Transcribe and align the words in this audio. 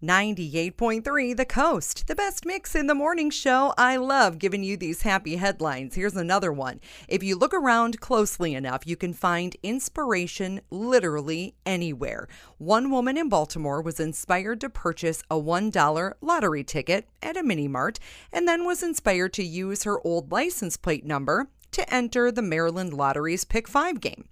98.3 0.00 1.36
The 1.36 1.44
Coast, 1.44 2.06
the 2.06 2.14
best 2.14 2.46
mix 2.46 2.76
in 2.76 2.86
the 2.86 2.94
morning 2.94 3.30
show. 3.30 3.74
I 3.76 3.96
love 3.96 4.38
giving 4.38 4.62
you 4.62 4.76
these 4.76 5.02
happy 5.02 5.34
headlines. 5.34 5.96
Here's 5.96 6.14
another 6.14 6.52
one. 6.52 6.80
If 7.08 7.24
you 7.24 7.34
look 7.34 7.52
around 7.52 7.98
closely 7.98 8.54
enough, 8.54 8.86
you 8.86 8.94
can 8.94 9.12
find 9.12 9.56
inspiration 9.64 10.60
literally 10.70 11.56
anywhere. 11.66 12.28
One 12.58 12.92
woman 12.92 13.18
in 13.18 13.28
Baltimore 13.28 13.82
was 13.82 13.98
inspired 13.98 14.60
to 14.60 14.70
purchase 14.70 15.24
a 15.28 15.34
$1 15.34 16.12
lottery 16.20 16.62
ticket 16.62 17.08
at 17.20 17.36
a 17.36 17.42
mini 17.42 17.66
mart 17.66 17.98
and 18.32 18.46
then 18.46 18.64
was 18.64 18.84
inspired 18.84 19.32
to 19.32 19.42
use 19.42 19.82
her 19.82 20.00
old 20.06 20.30
license 20.30 20.76
plate 20.76 21.04
number 21.04 21.50
to 21.72 21.92
enter 21.92 22.30
the 22.30 22.40
Maryland 22.40 22.92
Lottery's 22.92 23.44
Pick 23.44 23.66
5 23.66 24.00
game. 24.00 24.28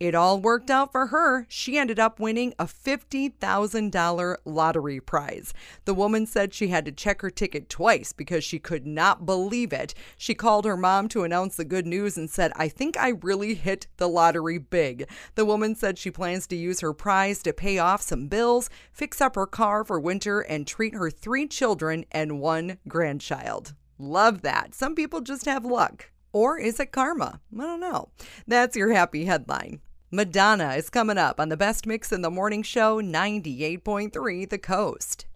It 0.00 0.14
all 0.14 0.38
worked 0.40 0.70
out 0.70 0.92
for 0.92 1.06
her. 1.06 1.44
She 1.48 1.76
ended 1.76 1.98
up 1.98 2.20
winning 2.20 2.54
a 2.56 2.66
$50,000 2.66 4.36
lottery 4.44 5.00
prize. 5.00 5.52
The 5.86 5.94
woman 5.94 6.24
said 6.24 6.54
she 6.54 6.68
had 6.68 6.84
to 6.84 6.92
check 6.92 7.20
her 7.20 7.30
ticket 7.30 7.68
twice 7.68 8.12
because 8.12 8.44
she 8.44 8.60
could 8.60 8.86
not 8.86 9.26
believe 9.26 9.72
it. 9.72 9.94
She 10.16 10.34
called 10.34 10.66
her 10.66 10.76
mom 10.76 11.08
to 11.08 11.24
announce 11.24 11.56
the 11.56 11.64
good 11.64 11.84
news 11.84 12.16
and 12.16 12.30
said, 12.30 12.52
I 12.54 12.68
think 12.68 12.96
I 12.96 13.08
really 13.08 13.54
hit 13.54 13.88
the 13.96 14.08
lottery 14.08 14.58
big. 14.58 15.08
The 15.34 15.44
woman 15.44 15.74
said 15.74 15.98
she 15.98 16.12
plans 16.12 16.46
to 16.46 16.56
use 16.56 16.78
her 16.78 16.92
prize 16.92 17.42
to 17.42 17.52
pay 17.52 17.78
off 17.78 18.00
some 18.00 18.28
bills, 18.28 18.70
fix 18.92 19.20
up 19.20 19.34
her 19.34 19.46
car 19.46 19.82
for 19.82 19.98
winter, 19.98 20.40
and 20.42 20.64
treat 20.64 20.94
her 20.94 21.10
three 21.10 21.48
children 21.48 22.04
and 22.12 22.40
one 22.40 22.78
grandchild. 22.86 23.74
Love 23.98 24.42
that. 24.42 24.76
Some 24.76 24.94
people 24.94 25.22
just 25.22 25.44
have 25.46 25.64
luck. 25.64 26.10
Or 26.32 26.56
is 26.56 26.78
it 26.78 26.92
karma? 26.92 27.40
I 27.52 27.62
don't 27.62 27.80
know. 27.80 28.10
That's 28.46 28.76
your 28.76 28.92
happy 28.92 29.24
headline. 29.24 29.80
Madonna 30.10 30.70
is 30.70 30.88
coming 30.88 31.18
up 31.18 31.38
on 31.38 31.50
the 31.50 31.56
best 31.56 31.86
mix 31.86 32.12
in 32.12 32.22
the 32.22 32.30
morning 32.30 32.62
show 32.62 32.98
98.3 32.98 34.48
The 34.48 34.56
Coast. 34.56 35.26